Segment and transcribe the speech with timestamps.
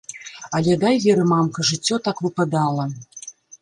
[0.59, 2.93] Але дай веры, мамка, жыццё так выпадала.